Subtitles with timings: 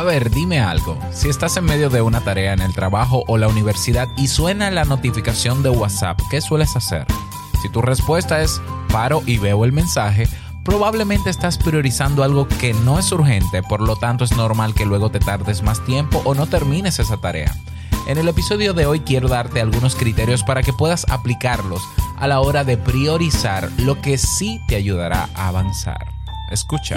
[0.00, 0.98] A ver, dime algo.
[1.12, 4.70] Si estás en medio de una tarea en el trabajo o la universidad y suena
[4.70, 7.06] la notificación de WhatsApp, ¿qué sueles hacer?
[7.60, 10.26] Si tu respuesta es paro y veo el mensaje,
[10.64, 15.10] probablemente estás priorizando algo que no es urgente, por lo tanto es normal que luego
[15.10, 17.54] te tardes más tiempo o no termines esa tarea.
[18.06, 21.82] En el episodio de hoy quiero darte algunos criterios para que puedas aplicarlos
[22.16, 26.06] a la hora de priorizar lo que sí te ayudará a avanzar.
[26.50, 26.96] Escucha.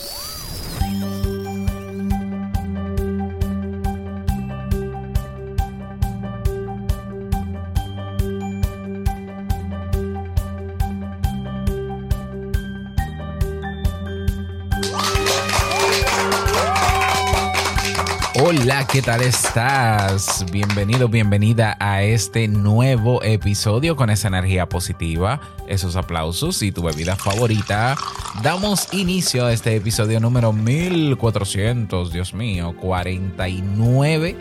[18.43, 20.43] Hola, ¿qué tal estás?
[20.51, 27.15] Bienvenido, bienvenida a este nuevo episodio con esa energía positiva, esos aplausos y tu bebida
[27.15, 27.95] favorita.
[28.41, 34.35] Damos inicio a este episodio número 1400, Dios mío, 49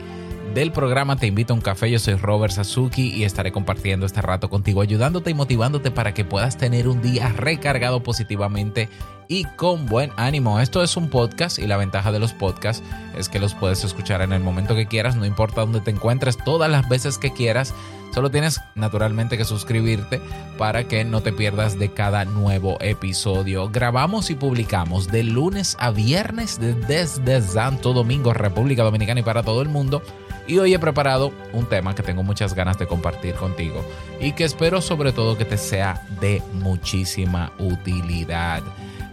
[0.55, 1.91] del programa Te invito a un café.
[1.91, 6.25] Yo soy Robert Sasuki y estaré compartiendo este rato contigo, ayudándote y motivándote para que
[6.25, 8.89] puedas tener un día recargado positivamente
[9.31, 10.59] y con buen ánimo.
[10.59, 12.83] Esto es un podcast y la ventaja de los podcasts
[13.17, 16.36] es que los puedes escuchar en el momento que quieras, no importa dónde te encuentres,
[16.36, 17.73] todas las veces que quieras.
[18.12, 20.20] Solo tienes naturalmente que suscribirte
[20.58, 23.70] para que no te pierdas de cada nuevo episodio.
[23.70, 29.62] Grabamos y publicamos de lunes a viernes desde Santo Domingo, República Dominicana y para todo
[29.62, 30.02] el mundo.
[30.48, 33.85] Y hoy he preparado un tema que tengo muchas ganas de compartir contigo
[34.20, 38.64] y que espero sobre todo que te sea de muchísima utilidad.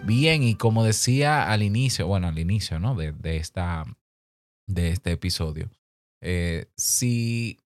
[0.08, 2.96] Bien, y como decía al inicio, bueno, al inicio, ¿no?
[2.96, 3.84] De, de esta,
[4.66, 5.70] de este episodio,
[6.24, 7.60] eh, si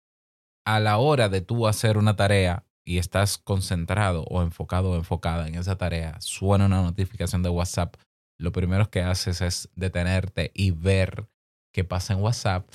[0.66, 5.50] a la hora de tú hacer una tarea y estás concentrado o enfocado o enfocada
[5.50, 7.98] en esa tarea, suena una notificación de WhatsApp,
[8.40, 11.28] lo primero que haces es detenerte y ver
[11.74, 12.70] qué pasa en WhatsApp.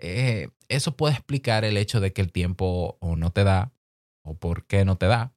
[0.00, 3.72] Eh, eso puede explicar el hecho de que el tiempo o no te da
[4.24, 5.32] o por qué no te da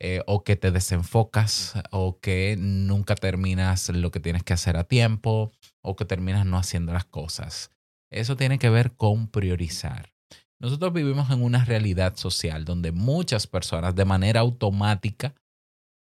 [0.00, 4.84] eh, o que te desenfocas, o que nunca terminas lo que tienes que hacer a
[4.84, 7.70] tiempo, o que terminas no haciendo las cosas.
[8.10, 10.12] Eso tiene que ver con priorizar.
[10.60, 15.34] Nosotros vivimos en una realidad social donde muchas personas de manera automática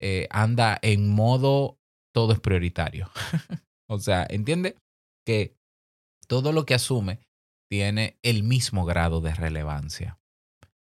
[0.00, 1.78] eh, anda en modo
[2.14, 3.10] todo es prioritario.
[3.88, 4.76] o sea, entiende
[5.26, 5.54] que
[6.26, 7.20] todo lo que asume
[7.70, 10.18] tiene el mismo grado de relevancia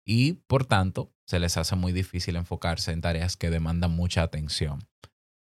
[0.07, 4.87] y por tanto se les hace muy difícil enfocarse en tareas que demandan mucha atención.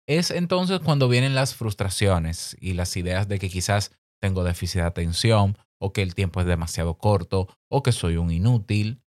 [0.06, 4.86] Es entonces cuando vienen las frustraciones y las ideas de que quizás tengo déficit de
[4.86, 9.02] atención o que el tiempo es demasiado corto o que soy un inútil.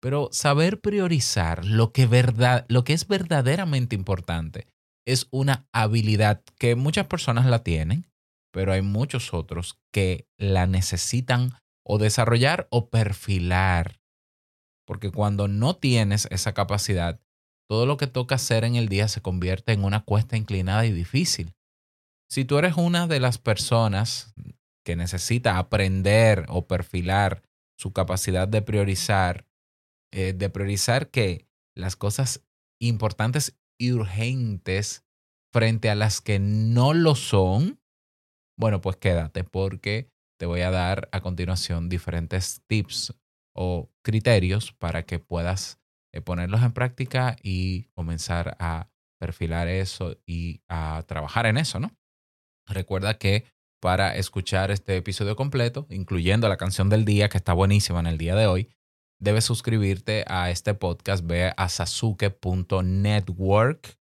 [0.00, 4.66] Pero saber priorizar lo que, verdad, lo que es verdaderamente importante
[5.06, 8.06] es una habilidad que muchas personas la tienen,
[8.52, 11.52] pero hay muchos otros que la necesitan
[11.84, 14.00] o desarrollar o perfilar
[14.86, 17.20] porque cuando no tienes esa capacidad,
[17.68, 20.92] todo lo que toca hacer en el día se convierte en una cuesta inclinada y
[20.92, 21.54] difícil.
[22.30, 24.34] Si tú eres una de las personas
[24.84, 27.42] que necesita aprender o perfilar
[27.76, 29.46] su capacidad de priorizar,
[30.12, 32.44] eh, de priorizar que las cosas
[32.80, 35.04] importantes y urgentes
[35.52, 37.80] frente a las que no lo son,
[38.58, 43.14] bueno, pues quédate porque te voy a dar a continuación diferentes tips
[43.56, 45.80] o criterios para que puedas
[46.12, 48.88] eh, ponerlos en práctica y comenzar a
[49.18, 51.90] perfilar eso y a trabajar en eso, ¿no?
[52.66, 53.44] Recuerda que
[53.80, 58.16] para escuchar este episodio completo, incluyendo la canción del día, que está buenísima en el
[58.18, 58.70] día de hoy,
[59.20, 63.96] debes suscribirte a este podcast, ve a sasuke.network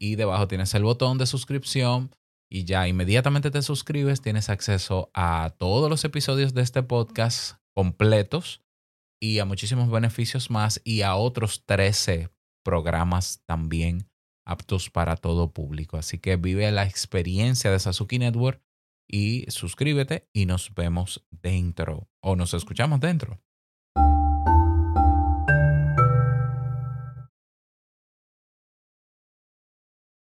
[0.00, 2.10] y debajo tienes el botón de suscripción
[2.50, 8.62] y ya inmediatamente te suscribes, tienes acceso a todos los episodios de este podcast completos
[9.20, 12.30] y a muchísimos beneficios más y a otros 13
[12.64, 14.08] programas también
[14.44, 15.96] aptos para todo público.
[15.96, 18.62] Así que vive la experiencia de Sasuki Network
[19.10, 23.40] y suscríbete y nos vemos dentro o nos escuchamos dentro.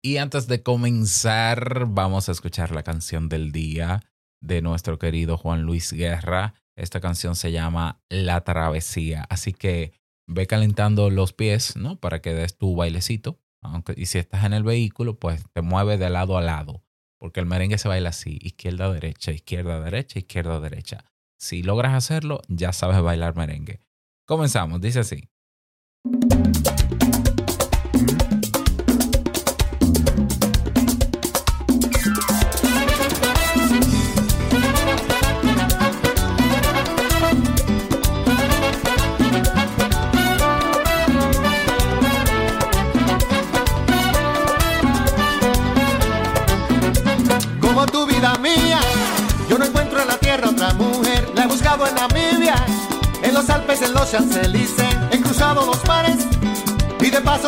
[0.03, 4.01] Y antes de comenzar, vamos a escuchar la canción del día
[4.41, 9.25] de nuestro querido Juan Luis Guerra esta canción se llama La Travesía.
[9.29, 9.93] Así que
[10.27, 11.99] ve calentando los pies, ¿no?
[11.99, 13.39] Para que des tu bailecito.
[13.61, 16.83] Aunque, y si estás en el vehículo, pues te mueve de lado a lado.
[17.19, 21.05] Porque el merengue se baila así, izquierda, derecha, izquierda, derecha, izquierda, derecha.
[21.39, 23.81] Si logras hacerlo, ya sabes bailar merengue.
[24.25, 25.29] Comenzamos, dice así.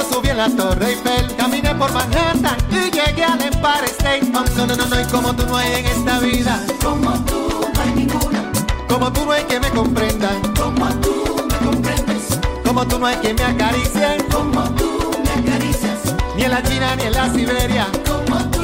[0.04, 1.36] Subí en la Torre Eiffel.
[1.36, 4.32] Caminé por Manhattan y llegué al Empire State.
[4.34, 6.64] Oh, no, no, no, no, y como tú no hay en esta vida.
[6.84, 8.52] Como tú no hay ninguna.
[8.88, 10.30] Como tú no hay que me comprenda.
[10.60, 12.40] Como tú me comprendes.
[12.66, 14.18] Como tú no hay que me acaricie.
[14.32, 16.00] Como tú me acaricias.
[16.36, 17.88] Ni en la China ni en la Siberia.
[18.06, 18.64] Como tú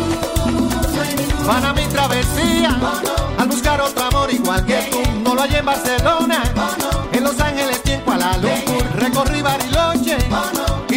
[1.46, 2.78] Van a mi travesía
[3.40, 5.00] al buscar otro amor igual que tú.
[5.24, 6.44] No lo hallé en Barcelona,
[7.12, 8.86] en Los Ángeles y en Kuala Lumpur.
[8.98, 10.18] Recorrí Bariloche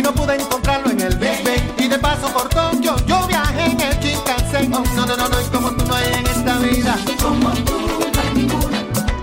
[0.02, 1.74] y no pude encontrarlo en el Big Ben.
[1.78, 4.74] Y de paso por Tokio yo viajé en el Shinkansen.
[4.74, 6.96] Oh, no, no, no, no, y como tú no hay en esta vida.
[7.22, 7.78] Como tú
[8.14, 8.78] no hay ninguna.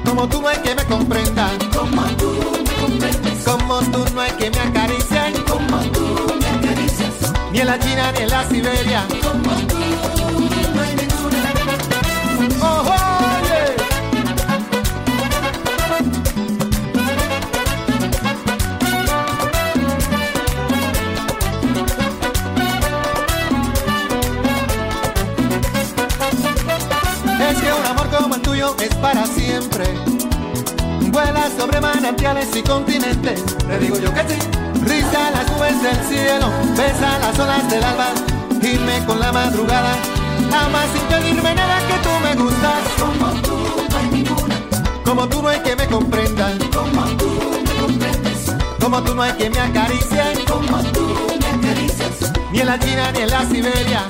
[0.05, 1.49] Como tú no hay que me comprenda.
[1.75, 2.31] Como tú
[2.65, 3.43] me comprendes.
[3.45, 5.33] Como tú no hay que me acaricien.
[5.47, 6.05] Como tú
[6.39, 7.33] me acaricias.
[7.51, 9.05] Ni en la China ni en la Siberia.
[9.21, 9.48] Como
[31.57, 33.43] Sobre manantiales y continentes.
[33.57, 34.39] Te digo yo que sí.
[34.83, 38.07] Risa las nubes del cielo, besa las olas del alba,
[38.61, 39.95] gime con la madrugada.
[40.51, 42.81] Ama sin pedirme nada que tú me gustas.
[42.97, 43.57] Como tú
[43.89, 44.55] no hay ninguna.
[45.03, 46.57] Como tú no hay que me comprendan.
[46.73, 47.29] Como tú
[47.63, 48.55] me comprendes.
[48.79, 50.45] Como tú no hay que me acaricien.
[50.47, 51.07] Como tú
[51.39, 52.33] me acaricias.
[52.51, 54.03] Ni en la China ni en la Siberia.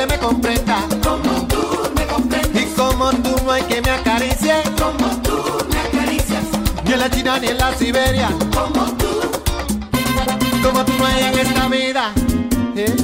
[0.00, 0.84] Que me comprenda.
[1.02, 1.62] Como tú
[1.94, 2.62] me comprendes.
[2.62, 4.54] Y como tú no hay que me acaricie.
[4.78, 5.36] Como tú
[5.70, 6.44] me acaricias.
[6.84, 8.28] Ni en la China ni en la Siberia.
[8.54, 9.08] Como tú.
[10.62, 12.12] Como tú no hay en esta vida.
[12.76, 12.96] ¿eh?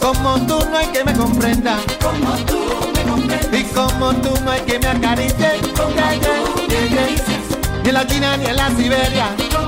[0.00, 1.78] Como tú no hay que me comprenda.
[2.00, 2.60] Como tú
[2.94, 3.60] me comprendes.
[3.60, 5.50] Y como tú no hay que me acaricie.
[5.76, 7.42] Como tú me acaricias.
[7.82, 9.26] Ni en la China ni en la Siberia.
[9.52, 9.67] Como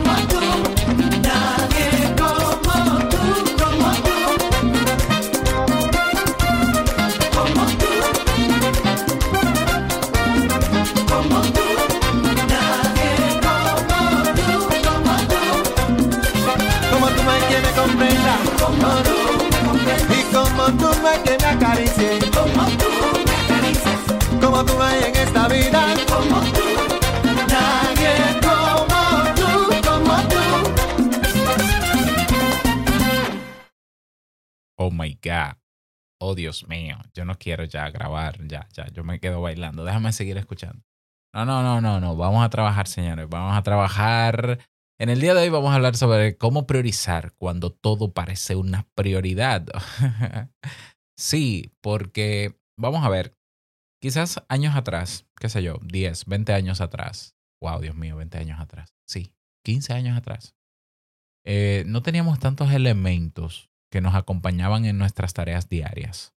[36.40, 36.96] Dios mío.
[37.14, 38.46] Yo no quiero ya grabar.
[38.46, 38.86] Ya, ya.
[38.92, 39.84] Yo me quedo bailando.
[39.84, 40.82] Déjame seguir escuchando.
[41.32, 42.16] No, no, no, no, no.
[42.16, 43.28] Vamos a trabajar, señores.
[43.28, 44.58] Vamos a trabajar.
[44.98, 48.88] En el día de hoy vamos a hablar sobre cómo priorizar cuando todo parece una
[48.94, 49.66] prioridad.
[51.16, 53.36] sí, porque vamos a ver.
[54.02, 57.36] Quizás años atrás, qué sé yo, 10, 20 años atrás.
[57.62, 58.94] Wow, Dios mío, 20 años atrás.
[59.06, 60.54] Sí, 15 años atrás.
[61.44, 66.34] Eh, no teníamos tantos elementos que nos acompañaban en nuestras tareas diarias.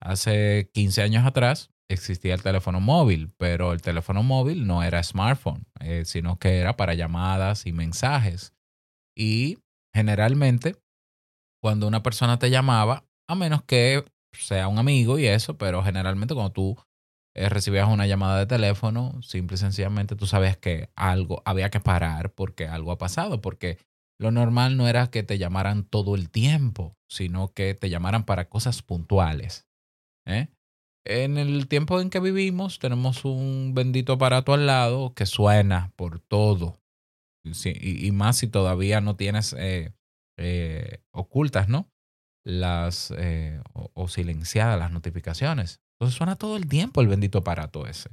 [0.00, 5.66] Hace 15 años atrás existía el teléfono móvil, pero el teléfono móvil no era smartphone,
[5.80, 8.54] eh, sino que era para llamadas y mensajes.
[9.16, 9.58] Y
[9.94, 10.76] generalmente,
[11.62, 16.34] cuando una persona te llamaba, a menos que sea un amigo y eso, pero generalmente
[16.34, 16.76] cuando tú
[17.36, 21.80] eh, recibías una llamada de teléfono, simple y sencillamente tú sabías que algo había que
[21.80, 23.78] parar porque algo ha pasado, porque
[24.18, 28.48] lo normal no era que te llamaran todo el tiempo, sino que te llamaran para
[28.48, 29.66] cosas puntuales.
[30.26, 30.48] ¿eh?
[31.06, 36.20] En el tiempo en que vivimos tenemos un bendito aparato al lado que suena por
[36.20, 36.80] todo.
[37.44, 39.92] Y más si todavía no tienes eh,
[40.38, 41.90] eh, ocultas, ¿no?
[42.42, 45.80] Las eh, o, o silenciadas las notificaciones.
[45.94, 48.10] Entonces suena todo el tiempo el bendito aparato ese.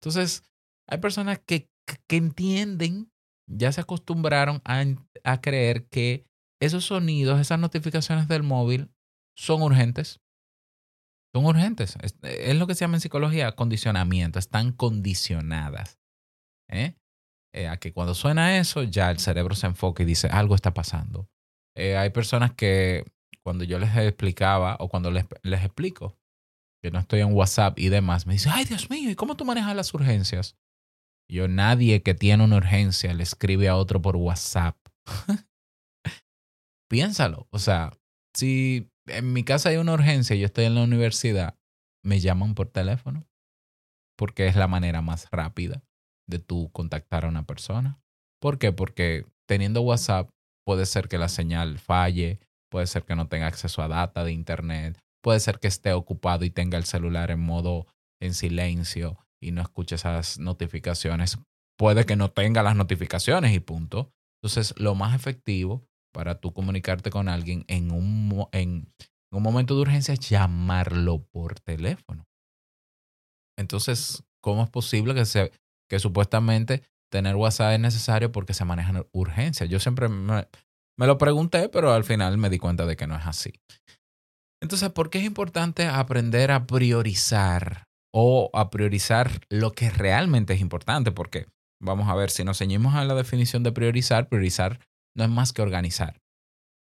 [0.00, 0.44] Entonces,
[0.88, 1.70] hay personas que,
[2.06, 3.09] que entienden,
[3.50, 4.84] ya se acostumbraron a,
[5.24, 6.24] a creer que
[6.60, 8.90] esos sonidos, esas notificaciones del móvil
[9.36, 10.20] son urgentes.
[11.34, 11.96] Son urgentes.
[12.02, 14.38] Es, lo que se llama en psicología condicionamiento.
[14.38, 15.98] Están condicionadas.
[16.68, 16.96] ¿eh?
[17.54, 20.74] Eh, a que cuando suena eso, ya el cerebro se enfoca y dice, algo está
[20.74, 21.28] pasando.
[21.76, 23.04] Eh, hay personas que
[23.42, 26.18] cuando yo les explicaba o cuando les, les explico
[26.82, 29.44] que no estoy en WhatsApp y demás, me dicen, ay Dios mío, ¿y cómo tú
[29.44, 30.56] manejas las urgencias?
[31.30, 34.76] Yo, nadie que tiene una urgencia le escribe a otro por WhatsApp.
[36.90, 37.46] Piénsalo.
[37.50, 37.92] O sea,
[38.34, 41.56] si en mi casa hay una urgencia y yo estoy en la universidad,
[42.04, 43.28] me llaman por teléfono.
[44.18, 45.84] Porque es la manera más rápida
[46.28, 48.00] de tú contactar a una persona.
[48.40, 48.72] ¿Por qué?
[48.72, 50.30] Porque teniendo WhatsApp
[50.66, 52.40] puede ser que la señal falle,
[52.72, 56.44] puede ser que no tenga acceso a data de internet, puede ser que esté ocupado
[56.44, 57.86] y tenga el celular en modo
[58.20, 61.38] en silencio y no escuche esas notificaciones.
[61.78, 64.12] Puede que no tenga las notificaciones y punto.
[64.42, 68.92] Entonces, lo más efectivo para tú comunicarte con alguien en un, en,
[69.32, 72.26] un momento de urgencia es llamarlo por teléfono.
[73.58, 75.52] Entonces, ¿cómo es posible que, se,
[75.88, 79.68] que supuestamente tener WhatsApp es necesario porque se manejan urgencias?
[79.68, 80.48] Yo siempre me,
[80.98, 83.52] me lo pregunté, pero al final me di cuenta de que no es así.
[84.62, 90.60] Entonces, ¿por qué es importante aprender a priorizar o a priorizar lo que realmente es
[90.60, 91.12] importante?
[91.12, 91.46] Porque
[91.80, 94.80] vamos a ver, si nos ceñimos a la definición de priorizar, priorizar
[95.16, 96.20] no es más que organizar.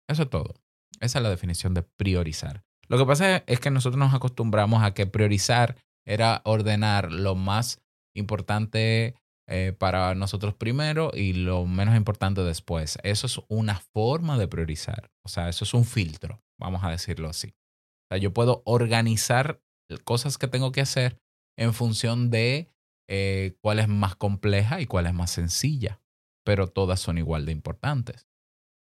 [0.10, 0.56] Eso es todo.
[1.00, 2.64] Esa es la definición de priorizar.
[2.88, 7.80] Lo que pasa es que nosotros nos acostumbramos a que priorizar era ordenar lo más
[8.16, 9.16] importante
[9.48, 12.98] eh, para nosotros primero y lo menos importante después.
[13.04, 15.12] Eso es una forma de priorizar.
[15.24, 17.48] O sea, eso es un filtro, vamos a decirlo así.
[17.48, 19.62] O sea, yo puedo organizar
[19.98, 21.20] cosas que tengo que hacer
[21.58, 22.72] en función de
[23.10, 26.00] eh, cuál es más compleja y cuál es más sencilla,
[26.46, 28.28] pero todas son igual de importantes.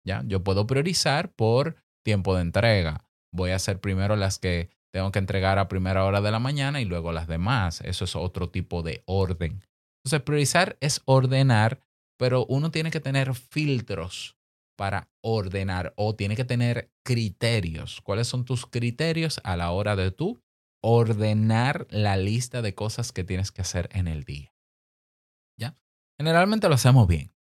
[0.05, 0.23] ¿Ya?
[0.25, 3.03] Yo puedo priorizar por tiempo de entrega.
[3.33, 6.79] Voy a hacer primero las que tengo que entregar a primera hora de la mañana
[6.79, 7.81] y luego las demás.
[7.81, 9.63] Eso es otro tipo de orden.
[9.99, 11.81] Entonces, priorizar es ordenar,
[12.17, 14.37] pero uno tiene que tener filtros
[14.77, 17.99] para ordenar o tiene que tener criterios.
[18.01, 20.39] ¿Cuáles son tus criterios a la hora de tú
[20.85, 24.53] ordenar la lista de cosas que tienes que hacer en el día?
[25.57, 25.77] ¿Ya?
[26.19, 27.33] Generalmente lo hacemos bien,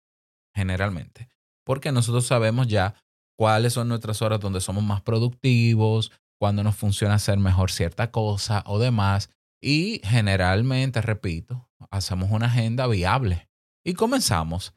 [0.55, 1.29] generalmente,
[1.65, 2.95] porque nosotros sabemos ya
[3.37, 6.11] cuáles son nuestras horas donde somos más productivos,
[6.41, 9.31] cuándo nos funciona hacer mejor cierta cosa o demás.
[9.63, 13.49] Y generalmente, repito, hacemos una agenda viable
[13.85, 14.75] y comenzamos.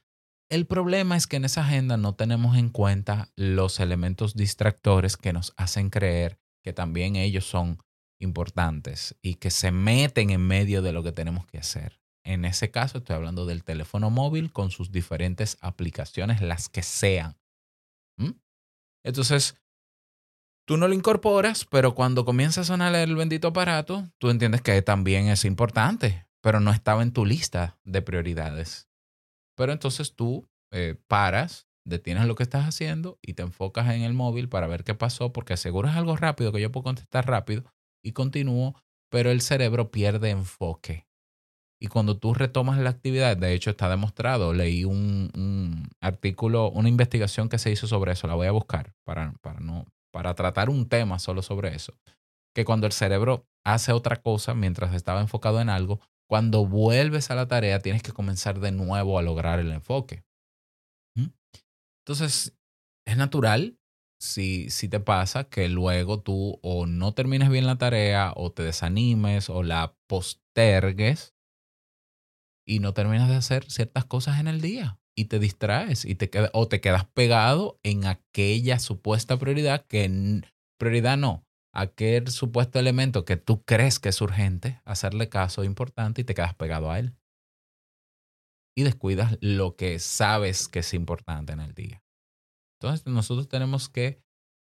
[0.50, 5.32] El problema es que en esa agenda no tenemos en cuenta los elementos distractores que
[5.32, 7.78] nos hacen creer que también ellos son
[8.18, 12.00] importantes y que se meten en medio de lo que tenemos que hacer.
[12.24, 17.38] En ese caso estoy hablando del teléfono móvil con sus diferentes aplicaciones, las que sean.
[18.18, 18.32] ¿Mm?
[19.04, 19.56] Entonces,
[20.66, 24.82] tú no lo incorporas, pero cuando comienza a sonar el bendito aparato, tú entiendes que
[24.82, 28.88] también es importante, pero no estaba en tu lista de prioridades.
[29.56, 34.12] Pero entonces tú eh, paras, detienes lo que estás haciendo y te enfocas en el
[34.12, 37.64] móvil para ver qué pasó, porque seguro es algo rápido que yo puedo contestar rápido
[38.02, 38.74] y continúo,
[39.10, 41.06] pero el cerebro pierde enfoque.
[41.80, 47.48] Y cuando tú retomas la actividad, de hecho está demostrado, leí un, artículo, una investigación
[47.48, 50.88] que se hizo sobre eso, la voy a buscar para, para, no, para tratar un
[50.88, 51.94] tema solo sobre eso,
[52.54, 57.36] que cuando el cerebro hace otra cosa mientras estaba enfocado en algo, cuando vuelves a
[57.36, 60.24] la tarea tienes que comenzar de nuevo a lograr el enfoque.
[61.14, 61.28] ¿Mm?
[62.04, 62.54] Entonces,
[63.06, 63.78] es natural
[64.20, 68.62] si, si te pasa que luego tú o no termines bien la tarea o te
[68.62, 71.34] desanimes o la postergues
[72.66, 76.30] y no terminas de hacer ciertas cosas en el día y te distraes y te
[76.52, 80.42] o te quedas pegado en aquella supuesta prioridad que
[80.78, 86.24] prioridad no, aquel supuesto elemento que tú crees que es urgente, hacerle caso importante y
[86.24, 87.16] te quedas pegado a él.
[88.76, 92.02] Y descuidas lo que sabes que es importante en el día.
[92.80, 94.22] Entonces nosotros tenemos que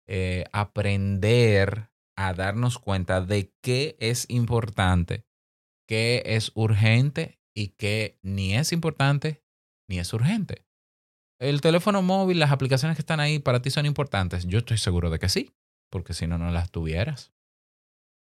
[0.09, 5.25] eh, aprender a darnos cuenta de qué es importante,
[5.89, 9.45] qué es urgente y qué ni es importante
[9.89, 10.67] ni es urgente.
[11.41, 14.47] El teléfono móvil, las aplicaciones que están ahí para ti son importantes.
[14.47, 15.53] Yo estoy seguro de que sí,
[15.91, 17.33] porque si no, no las tuvieras.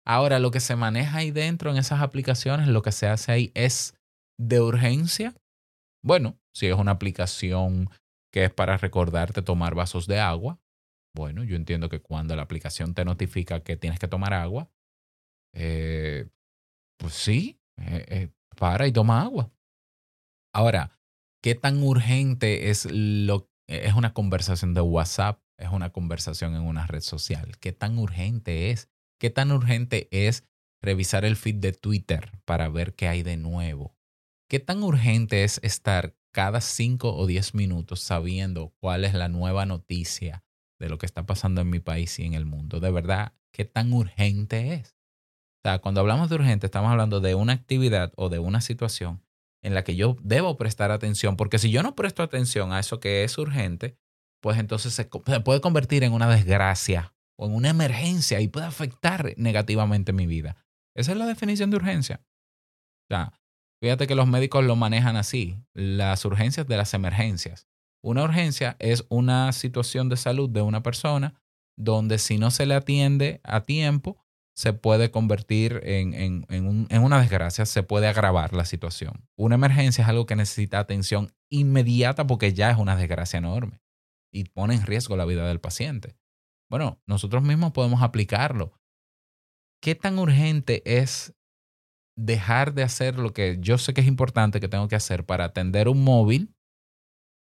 [0.05, 3.51] Ahora, lo que se maneja ahí dentro en esas aplicaciones, lo que se hace ahí
[3.55, 3.95] es
[4.39, 5.35] de urgencia
[6.01, 7.89] Bueno, si es una aplicación
[8.31, 10.59] que es para recordarte tomar vasos de agua,
[11.15, 14.71] bueno, yo entiendo que cuando la aplicación te notifica que tienes que tomar agua,
[15.53, 16.29] eh,
[16.97, 19.51] pues sí, eh, eh, para y toma agua.
[20.53, 20.99] Ahora,
[21.41, 25.41] ¿qué tan urgente es lo es una conversación de WhatsApp?
[25.57, 27.57] Es una conversación en una red social.
[27.59, 28.89] ¿Qué tan urgente es?
[29.19, 30.47] ¿Qué tan urgente es
[30.81, 33.95] revisar el feed de Twitter para ver qué hay de nuevo?
[34.49, 39.65] ¿Qué tan urgente es estar cada cinco o diez minutos sabiendo cuál es la nueva
[39.65, 40.43] noticia
[40.79, 42.79] de lo que está pasando en mi país y en el mundo?
[42.79, 44.95] De verdad, ¿qué tan urgente es?
[45.59, 49.21] O sea, cuando hablamos de urgente, estamos hablando de una actividad o de una situación
[49.61, 52.99] en la que yo debo prestar atención, porque si yo no presto atención a eso
[52.99, 53.97] que es urgente,
[54.41, 59.33] pues entonces se, puede convertir en una desgracia o en una emergencia y puede afectar
[59.37, 60.55] negativamente mi vida.
[60.95, 62.21] Esa es la definición de urgencia.
[63.09, 63.33] O sea,
[63.81, 67.67] fíjate que los médicos lo manejan así, las urgencias de las emergencias.
[68.01, 71.41] Una urgencia es una situación de salud de una persona
[71.77, 74.17] donde si no se le atiende a tiempo,
[74.55, 76.13] se puede convertir en,
[76.49, 79.25] en, una desgracia, se puede agravar la situación.
[79.37, 83.81] Una emergencia es algo que necesita atención inmediata porque ya es una desgracia enorme
[84.33, 86.17] y pone en riesgo la vida del paciente.
[86.69, 88.73] Bueno, nosotros mismos podemos aplicarlo.
[89.81, 91.33] ¿Qué tan urgente es
[92.19, 95.45] dejar de hacer lo que yo sé que es importante que tengo que hacer para
[95.45, 96.53] atender un móvil?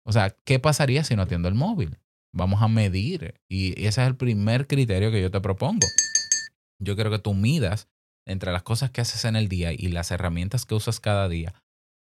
[0.05, 1.99] O sea, ¿qué pasaría si no atiendo el móvil?
[2.35, 5.87] Vamos a medir y ese es el primer criterio que yo te propongo
[6.79, 7.89] yo quiero que tú midas
[8.27, 11.55] entre las cosas que haces en el día y las herramientas que usas cada día,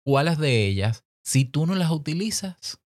[0.06, 2.82] cuáles de ellas, si tú no las utilizas,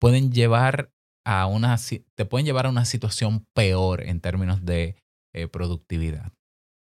[0.00, 0.92] pueden llevar
[1.24, 1.76] a una,
[2.14, 4.96] te pueden llevar a una situación peor en términos de
[5.34, 6.32] eh, productividad.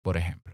[0.03, 0.53] Por ejemplo,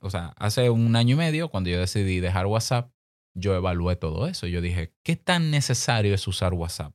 [0.00, 2.92] o sea, hace un año y medio, cuando yo decidí dejar WhatsApp,
[3.34, 4.46] yo evalué todo eso.
[4.46, 6.94] Yo dije, ¿qué tan necesario es usar WhatsApp?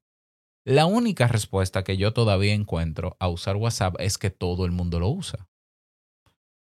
[0.66, 5.00] La única respuesta que yo todavía encuentro a usar WhatsApp es que todo el mundo
[5.00, 5.48] lo usa.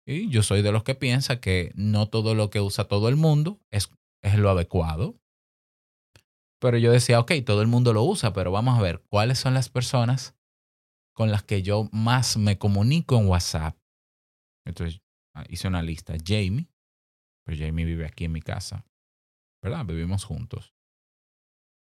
[0.06, 3.16] Y yo soy de los que piensa que no todo lo que usa todo el
[3.16, 5.20] mundo es, es lo adecuado.
[6.60, 9.54] Pero yo decía, ok, todo el mundo lo usa, pero vamos a ver cuáles son
[9.54, 10.36] las personas
[11.14, 13.76] con las que yo más me comunico en WhatsApp.
[14.66, 15.02] Entonces
[15.50, 16.16] hice una lista.
[16.24, 16.70] Jamie,
[17.46, 18.86] pues Jamie vive aquí en mi casa,
[19.62, 19.86] ¿verdad?
[19.86, 20.74] Vivimos juntos.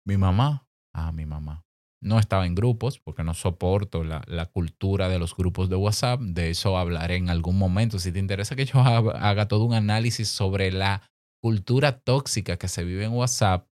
[0.06, 1.64] Mi mamá, ah, mi mamá
[2.04, 6.20] no estaba en grupos porque no soporto la, cultura de los grupos de WhatsApp.
[6.20, 7.98] De eso hablaré en algún momento.
[7.98, 11.02] Si te interesa que yo haga, todo un análisis sobre la
[11.42, 13.68] cultura tóxica que se vive en WhatsApp,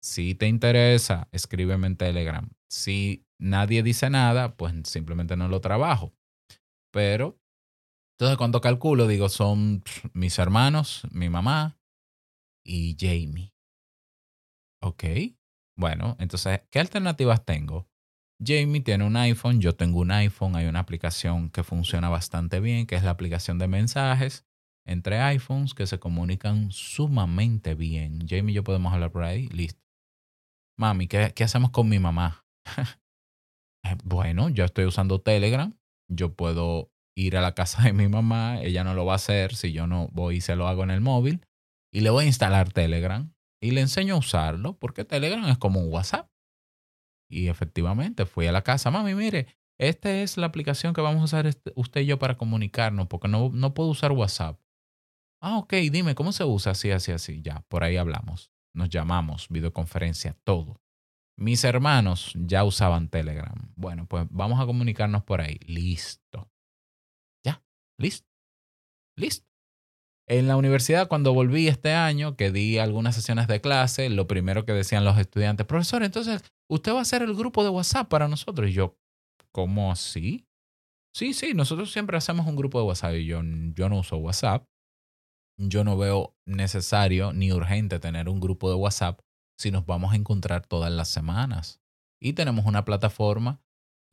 [0.00, 2.48] si te interesa, escríbeme en Telegram.
[2.68, 6.12] Si nadie dice nada, pues simplemente no lo trabajo.
[6.92, 7.40] Pero,
[8.14, 11.78] entonces cuando calculo, digo, son mis hermanos, mi mamá
[12.64, 13.52] y Jamie.
[14.82, 15.04] Ok,
[15.76, 17.88] bueno, entonces, ¿qué alternativas tengo?
[18.44, 22.86] Jamie tiene un iPhone, yo tengo un iPhone, hay una aplicación que funciona bastante bien,
[22.86, 24.44] que es la aplicación de mensajes
[24.86, 28.26] entre iPhones que se comunican sumamente bien.
[28.28, 29.80] Jamie y yo podemos hablar por ahí, listo.
[30.78, 32.46] Mami, ¿qué, qué hacemos con mi mamá?
[33.86, 38.60] Eh, bueno, yo estoy usando Telegram, yo puedo ir a la casa de mi mamá,
[38.60, 40.90] ella no lo va a hacer si yo no voy y se lo hago en
[40.90, 41.46] el móvil,
[41.92, 45.80] y le voy a instalar Telegram y le enseño a usarlo porque Telegram es como
[45.80, 46.28] un WhatsApp.
[47.30, 49.46] Y efectivamente fui a la casa, mami, mire,
[49.78, 53.28] esta es la aplicación que vamos a usar este, usted y yo para comunicarnos porque
[53.28, 54.60] no, no puedo usar WhatsApp.
[55.40, 56.72] Ah, ok, dime, ¿cómo se usa?
[56.72, 57.42] Así, así, así.
[57.42, 58.50] Ya, por ahí hablamos.
[58.74, 60.80] Nos llamamos, videoconferencia, todo.
[61.36, 63.72] Mis hermanos ya usaban Telegram.
[63.76, 65.58] Bueno, pues vamos a comunicarnos por ahí.
[65.66, 66.50] Listo.
[68.04, 68.28] Listo.
[69.16, 69.46] Listo.
[70.28, 74.66] En la universidad, cuando volví este año, que di algunas sesiones de clase, lo primero
[74.66, 78.28] que decían los estudiantes, profesor, entonces, usted va a hacer el grupo de WhatsApp para
[78.28, 78.68] nosotros.
[78.68, 78.98] Y yo,
[79.52, 80.46] ¿cómo así?
[81.14, 83.40] Sí, sí, nosotros siempre hacemos un grupo de WhatsApp y yo,
[83.74, 84.66] yo no uso WhatsApp.
[85.56, 89.20] Yo no veo necesario ni urgente tener un grupo de WhatsApp
[89.58, 91.80] si nos vamos a encontrar todas las semanas.
[92.20, 93.63] Y tenemos una plataforma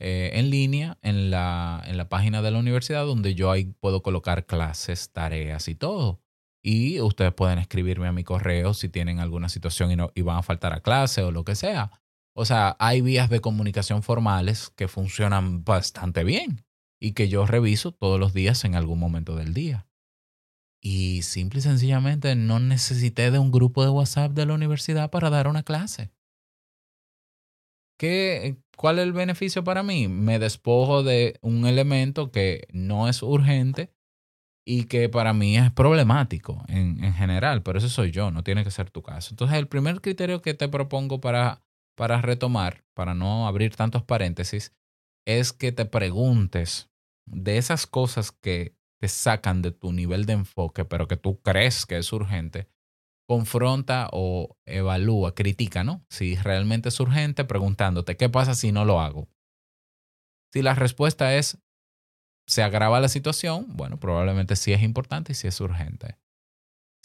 [0.04, 4.02] eh, en línea en la, en la página de la universidad donde yo ahí puedo
[4.02, 6.22] colocar clases, tareas y todo.
[6.64, 10.38] Y ustedes pueden escribirme a mi correo si tienen alguna situación y, no, y van
[10.38, 11.92] a faltar a clase o lo que sea.
[12.34, 16.66] O sea, hay vías de comunicación formales que funcionan bastante bien
[17.00, 19.88] y que yo reviso todos los días en algún momento del día.
[20.82, 25.30] Y simple y sencillamente no necesité de un grupo de WhatsApp de la universidad para
[25.30, 26.10] dar una clase.
[28.02, 30.08] ¿Qué, ¿Cuál es el beneficio para mí?
[30.08, 33.94] Me despojo de un elemento que no es urgente
[34.66, 38.64] y que para mí es problemático en, en, general, pero eso soy yo, no tiene
[38.64, 39.32] que ser tu caso.
[39.34, 41.62] Entonces, el primer criterio que te propongo para,
[41.96, 44.74] para retomar, para no abrir tantos paréntesis,
[45.28, 46.90] es que te preguntes
[47.28, 51.86] de esas cosas que te sacan de tu nivel de enfoque, pero que tú crees
[51.86, 52.68] que es urgente,
[53.32, 56.06] confronta o evalúa, critica, ¿no?
[56.10, 59.30] Si realmente es urgente, preguntándote, ¿qué pasa si no lo hago?
[60.54, 61.58] Si la respuesta es,
[62.46, 66.18] se agrava la situación, bueno, probablemente sí es importante y sí es urgente.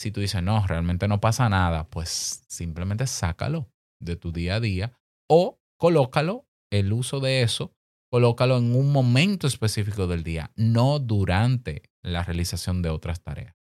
[0.01, 3.71] Si tú dices, no, realmente no pasa nada, pues simplemente sácalo
[4.03, 4.99] de tu día a día
[5.31, 7.73] o colócalo, el uso de eso,
[8.11, 13.55] colócalo en un momento específico del día, no durante la realización de otras tareas.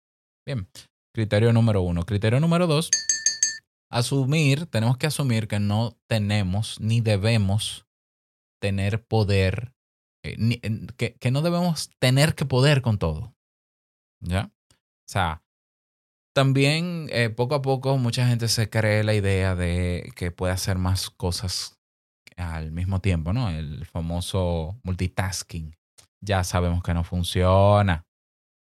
[0.47, 0.67] Bien,
[1.15, 2.03] criterio número uno.
[2.03, 2.91] Criterio número dos,
[3.89, 7.87] asumir, tenemos que asumir que no tenemos ni debemos
[8.61, 9.73] tener poder,
[10.23, 10.35] eh,
[10.97, 13.33] que, no debemos tener que poder con todo.
[14.19, 14.51] ¿Ya?
[14.73, 15.41] O sea,
[16.35, 20.77] también eh, poco a poco mucha gente se cree la idea de que puede hacer
[20.77, 21.79] más cosas
[22.35, 23.49] al mismo tiempo, ¿no?
[23.49, 25.77] El famoso multitasking.
[26.19, 28.05] Ya sabemos que no funciona.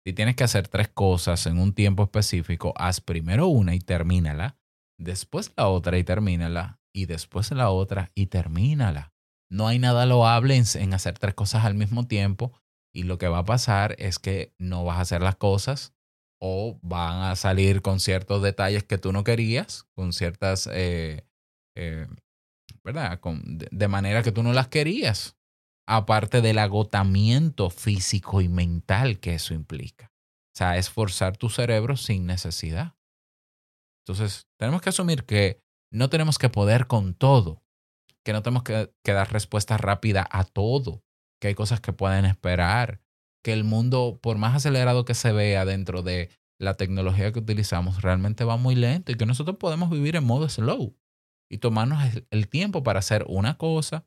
[0.07, 4.59] Si tienes que hacer tres cosas en un tiempo específico, haz primero una y termínala,
[4.99, 9.15] después la otra y termínala, y después la otra y termínala.
[9.51, 12.53] No hay nada loable en, hacer tres cosas al mismo tiempo
[12.95, 15.95] y lo que va a pasar es que no vas a hacer las cosas
[16.41, 21.27] o van a salir con ciertos detalles que tú no querías, con ciertas, eh,
[21.77, 22.07] eh,
[22.85, 23.21] ¿verdad?
[23.47, 25.37] de, manera que tú no las querías,
[25.87, 30.13] aparte del agotamiento físico y mental que eso implica.
[30.55, 32.95] O sea, esforzar tu cerebro sin necesidad.
[34.07, 37.63] Entonces, tenemos que asumir que no tenemos que poder con todo,
[38.25, 41.03] que no tenemos que, que dar respuesta rápida a todo,
[41.41, 43.01] que hay cosas que pueden esperar,
[43.43, 48.03] que el mundo, por más acelerado que se vea dentro de la tecnología que utilizamos,
[48.03, 50.97] realmente va muy lento y que nosotros podemos vivir en modo slow
[51.51, 54.07] y tomarnos el tiempo para hacer una cosa,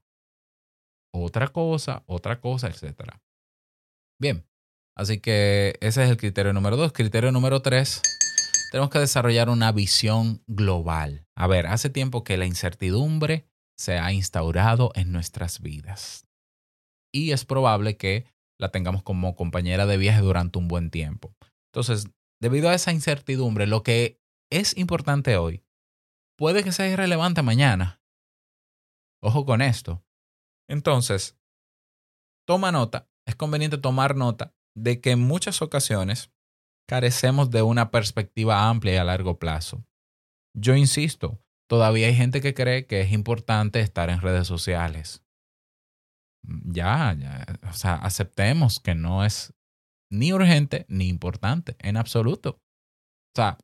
[1.14, 3.14] otra cosa, otra cosa, etc.
[4.20, 4.48] Bien,
[4.96, 6.94] así que ese es el criterio número dos.
[6.94, 8.02] Criterio número tres,
[8.72, 11.26] tenemos que desarrollar una visión global.
[11.36, 16.28] A ver, hace tiempo que la incertidumbre se ha instaurado en nuestras vidas.
[17.14, 18.26] Y es probable que
[18.60, 21.36] la tengamos como compañera de viaje durante un buen tiempo.
[21.72, 22.10] Entonces,
[22.42, 24.20] debido a esa incertidumbre, lo que
[24.52, 25.64] es importante hoy
[26.38, 28.02] puede que sea irrelevante mañana.
[29.22, 30.04] Ojo con esto.
[30.70, 31.38] Entonces,
[32.46, 36.32] toma nota, es conveniente tomar nota de que en muchas ocasiones
[36.88, 39.86] carecemos de una perspectiva amplia y a largo plazo.
[40.56, 45.24] Yo insisto, todavía hay gente que cree que es importante estar en redes sociales,
[46.48, 49.54] ya, ya, o sea, aceptemos que no es
[50.10, 52.52] ni urgente ni importante en absoluto.
[52.52, 53.58] O sea,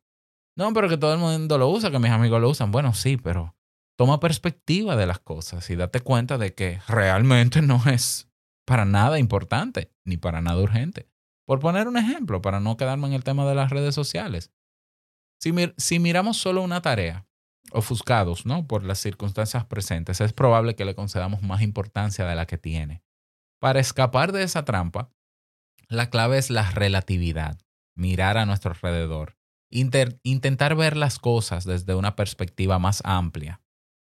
[0.56, 2.70] no, pero que todo el mundo lo usa, que mis amigos lo usan.
[2.70, 3.56] Bueno, sí, pero
[3.96, 8.28] toma perspectiva de las cosas y date cuenta de que realmente no es
[8.66, 11.08] para nada importante ni para nada urgente.
[11.46, 14.50] Por poner un ejemplo, para no quedarme en el tema de las redes sociales.
[15.40, 17.26] Si, si miramos solo una tarea
[17.70, 18.66] ofuscados ¿no?
[18.66, 23.02] por las circunstancias presentes, es probable que le concedamos más importancia de la que tiene.
[23.60, 25.10] Para escapar de esa trampa,
[25.88, 27.58] la clave es la relatividad,
[27.94, 29.36] mirar a nuestro alrededor,
[29.70, 33.63] intentar ver las cosas desde una perspectiva más amplia.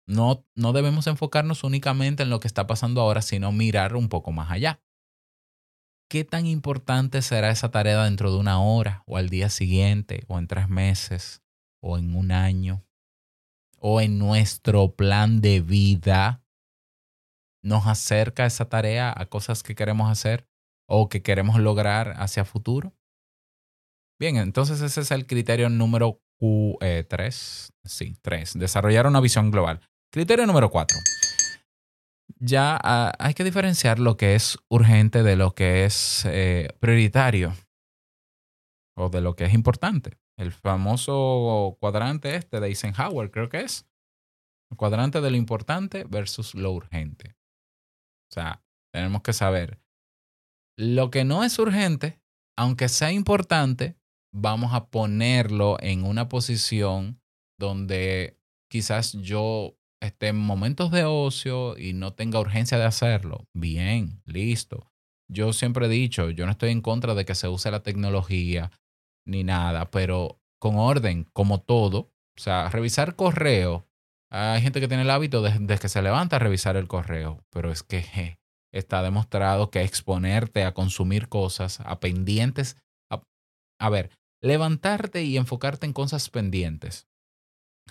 [0.08, 4.32] No, no debemos enfocarnos únicamente en lo que está pasando ahora, sino mirar un poco
[4.32, 4.82] más allá.
[6.10, 10.38] ¿Qué tan importante será esa tarea dentro de una hora o al día siguiente o
[10.38, 11.42] en tres meses
[11.82, 12.86] o en un año?
[13.88, 16.44] o en nuestro plan de vida
[17.64, 20.48] nos acerca esa tarea a cosas que queremos hacer
[20.88, 22.96] o que queremos lograr hacia futuro?
[24.20, 26.74] Bien, entonces ese es el criterio número 3.
[26.82, 28.58] Eh, sí, 3.
[28.58, 29.82] Desarrollar una visión global.
[30.16, 30.98] Criterio número 4.
[32.40, 37.54] Ya ah, hay que diferenciar lo que es urgente de lo que es eh, prioritario
[38.96, 40.18] o de lo que es importante.
[40.40, 43.90] El famoso cuadrante este de Eisenhower, creo que es.
[44.72, 47.36] El cuadrante de lo importante versus lo urgente.
[48.32, 49.82] O sea, tenemos que saber
[50.78, 52.22] lo que no es urgente,
[52.58, 53.98] aunque sea importante,
[54.34, 57.20] vamos a ponerlo en una posición
[57.60, 58.40] donde
[58.72, 59.78] quizás yo
[60.20, 63.48] en momentos de ocio y no tenga urgencia de hacerlo.
[63.54, 64.92] Bien, listo.
[65.28, 68.72] Yo siempre he dicho, yo no estoy en contra de que se use la tecnología
[69.26, 72.12] ni nada, pero con orden, como todo.
[72.38, 73.88] O sea, revisar correo.
[74.32, 77.72] Hay gente que tiene el hábito desde que se levanta a revisar el correo, pero
[77.72, 78.38] es que
[78.74, 82.78] está demostrado que exponerte a consumir cosas, a pendientes,
[83.80, 84.10] a ver,
[84.42, 87.08] levantarte y enfocarte en cosas pendientes,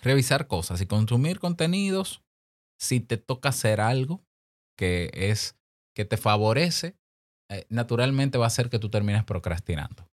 [0.03, 2.23] revisar cosas y consumir contenidos,
[2.79, 4.25] si te toca hacer algo
[4.77, 5.57] que es
[5.95, 6.97] que te favorece,
[7.51, 10.09] eh, naturalmente va a hacer que tú termines procrastinando.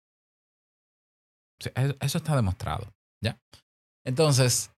[2.01, 3.41] Eso está demostrado, ¿ya?
[4.05, 4.73] Entonces,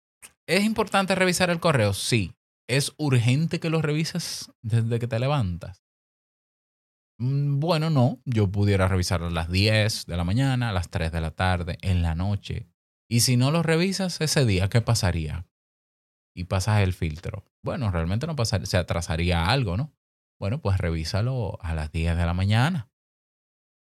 [0.47, 1.93] ¿es importante revisar el correo?
[1.93, 2.33] Sí.
[2.69, 5.83] ¿Es urgente que lo revises desde que te levantas?
[7.19, 8.21] Mm, bueno, no.
[8.25, 11.77] Yo pudiera revisarlo a las 10 de la mañana, a las 3 de la tarde,
[11.81, 12.67] en la noche.
[13.09, 15.47] Y si no lo revisas ese día, ¿qué pasaría?
[16.35, 17.43] Y pasas el filtro.
[17.63, 19.91] Bueno, realmente no pasaría, se atrasaría algo, ¿no?
[20.39, 22.89] Bueno, pues revísalo a las 10 de la mañana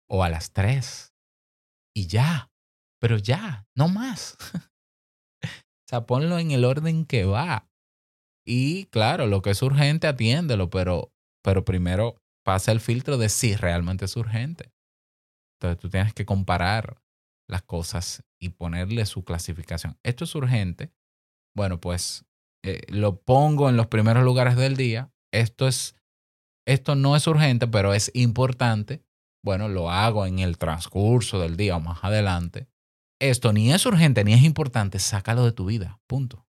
[0.08, 1.12] o a las 3
[1.94, 2.50] y ya,
[3.00, 4.36] pero ya, no más.
[5.44, 7.68] o sea, ponlo en el orden que va.
[8.46, 13.54] Y claro, lo que es urgente, atiéndelo, pero, pero primero pasa el filtro de si
[13.56, 14.72] realmente es urgente.
[15.56, 17.02] Entonces tú tienes que comparar
[17.48, 19.98] las cosas y ponerle su clasificación.
[20.02, 20.92] Esto es urgente.
[21.54, 22.24] Bueno, pues
[22.64, 25.12] eh, lo pongo en los primeros lugares del día.
[25.32, 25.94] Esto es
[26.66, 29.02] esto no es urgente, pero es importante,
[29.44, 32.68] bueno, lo hago en el transcurso del día o más adelante.
[33.20, 36.46] Esto ni es urgente ni es importante, sácalo de tu vida, punto.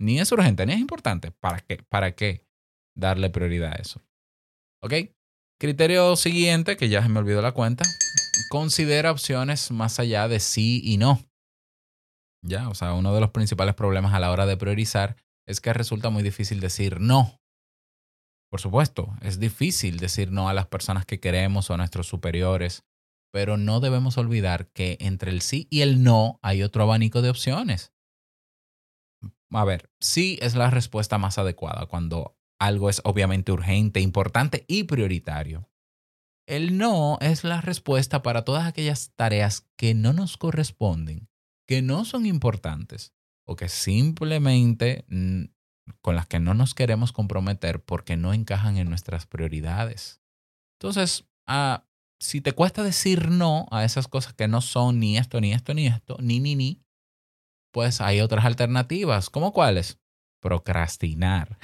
[0.00, 1.30] Ni es urgente ni es importante.
[1.30, 1.82] ¿Para qué?
[1.88, 2.46] ¿Para qué
[2.96, 4.02] darle prioridad a eso?
[4.82, 4.94] ¿Ok?
[5.58, 7.84] Criterio siguiente, que ya se me olvidó la cuenta,
[8.48, 11.20] considera opciones más allá de sí y no.
[12.42, 15.72] Ya, o sea, uno de los principales problemas a la hora de priorizar es que
[15.72, 17.40] resulta muy difícil decir no.
[18.50, 22.84] Por supuesto, es difícil decir no a las personas que queremos o a nuestros superiores,
[23.32, 27.30] pero no debemos olvidar que entre el sí y el no hay otro abanico de
[27.30, 27.92] opciones.
[29.52, 34.84] A ver, sí es la respuesta más adecuada cuando algo es obviamente urgente, importante y
[34.84, 35.68] prioritario.
[36.46, 41.28] El no es la respuesta para todas aquellas tareas que no nos corresponden,
[41.66, 43.12] que no son importantes
[43.44, 45.04] o que simplemente
[46.00, 50.20] con las que no nos queremos comprometer porque no encajan en nuestras prioridades.
[50.78, 51.84] Entonces, ah,
[52.20, 55.74] si te cuesta decir no a esas cosas que no son ni esto, ni esto,
[55.74, 56.82] ni esto, ni, ni, ni,
[57.72, 59.30] pues hay otras alternativas.
[59.30, 59.98] ¿Cómo cuáles?
[60.40, 61.58] Procrastinar.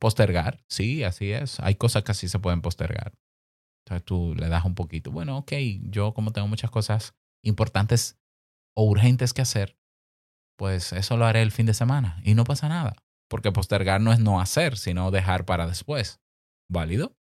[0.00, 1.60] Postergar, sí, así es.
[1.60, 3.14] Hay cosas que así se pueden postergar.
[3.84, 5.10] Entonces tú le das un poquito.
[5.10, 8.18] Bueno, ok, yo como tengo muchas cosas importantes
[8.76, 9.78] o urgentes que hacer,
[10.58, 12.96] pues eso lo haré el fin de semana y no pasa nada,
[13.30, 16.20] porque postergar no es no hacer, sino dejar para después.
[16.68, 17.16] ¿Válido?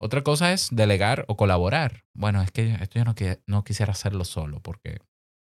[0.00, 2.04] Otra cosa es delegar o colaborar.
[2.14, 3.04] Bueno, es que esto yo
[3.46, 4.98] no, quisiera hacerlo solo porque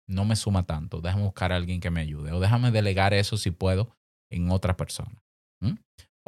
[0.08, 1.00] no me suma tanto.
[1.00, 3.96] Déjame buscar a alguien que me ayude o déjame delegar eso si puedo
[4.30, 5.22] en otra persona.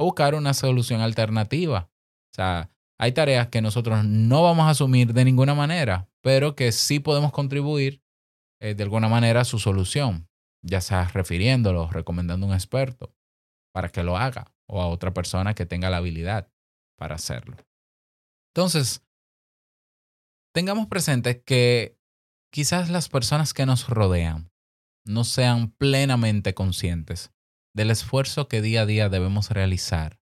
[0.01, 1.91] O buscar una solución alternativa.
[2.33, 6.73] O sea, hay tareas que nosotros no vamos a asumir de ninguna manera, pero que
[6.73, 8.03] sí podemos contribuir
[8.61, 10.31] eh, de alguna manera a su solución
[10.63, 13.15] ya sea refiriéndolo, recomendando a un experto
[13.73, 16.51] para que lo haga o a otra persona que tenga la habilidad
[16.97, 17.57] para hacerlo.
[18.53, 19.05] Entonces,
[20.55, 21.99] tengamos presente que
[22.53, 24.51] quizás las personas que nos rodean
[25.07, 27.33] no sean plenamente conscientes
[27.75, 30.19] del esfuerzo que día a día debemos realizar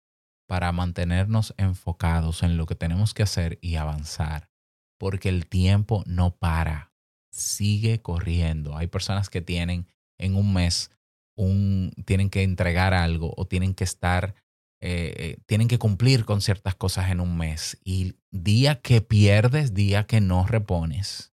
[0.49, 4.51] para mantenernos enfocados en lo que tenemos que hacer y avanzar,
[4.99, 6.93] porque el tiempo no para,
[7.31, 8.77] sigue corriendo.
[8.77, 9.87] Hay personas que tienen
[10.19, 10.91] en un mes
[11.37, 14.35] un, tienen que entregar algo o tienen que estar,
[14.81, 17.79] eh, eh, tienen que cumplir con ciertas cosas en un mes.
[17.85, 21.33] Y día que pierdes, día que no repones.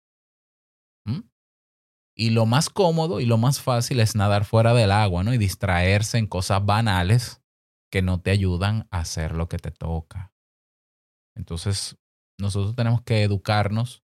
[2.20, 5.32] Y lo más cómodo y lo más fácil es nadar fuera del agua, ¿no?
[5.32, 7.40] Y distraerse en cosas banales
[7.90, 10.30] que no te ayudan a hacer lo que te toca.
[11.34, 11.96] Entonces,
[12.38, 14.02] nosotros tenemos que educarnos,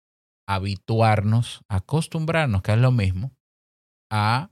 [0.46, 3.34] habituarnos, acostumbrarnos, que es lo mismo,
[4.12, 4.52] a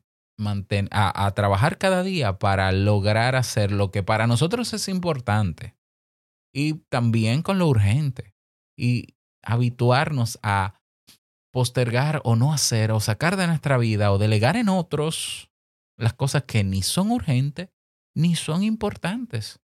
[0.92, 5.76] a, trabajar cada día para lograr hacer lo que para nosotros es importante
[6.54, 8.34] y también con lo urgente
[8.78, 10.79] y habituarnos a
[11.52, 15.50] postergar o no hacer o sacar de nuestra vida o delegar en otros
[15.98, 17.70] las cosas que ni son urgentes
[18.16, 19.60] ni son importantes.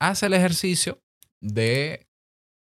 [0.00, 1.02] Haz el ejercicio
[1.40, 2.08] de,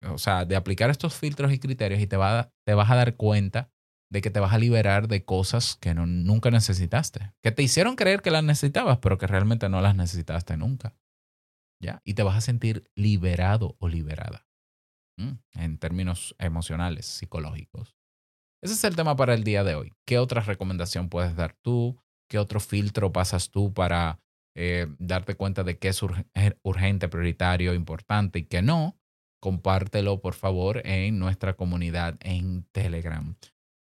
[0.07, 3.15] o sea, de aplicar estos filtros y criterios y te, va, te vas a dar
[3.15, 3.71] cuenta
[4.11, 8.21] de que te vas a liberar de cosas que nunca necesitaste, que te hicieron creer
[8.21, 10.95] que las necesitabas, pero que realmente no las necesitaste nunca.
[11.81, 12.01] ¿Ya?
[12.05, 14.47] Y te vas a sentir liberado o liberada
[15.53, 17.95] en términos emocionales, psicológicos.
[18.63, 19.93] Ese es el tema para el día de hoy.
[20.05, 21.97] ¿Qué otra recomendación puedes dar tú?
[22.29, 24.19] ¿Qué otro filtro pasas tú para
[24.55, 28.97] eh, darte cuenta de qué es urgente, prioritario, importante y qué no?
[29.43, 33.35] compártelo por favor en nuestra comunidad en Telegram.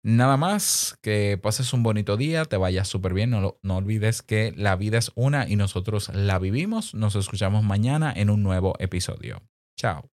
[0.04, 3.32] Nada más, que pases un bonito día, te vayas súper bien.
[3.32, 6.94] No, no olvides que la vida es una y nosotros la vivimos.
[6.94, 9.42] Nos escuchamos mañana en un nuevo episodio.
[9.76, 10.12] Chao.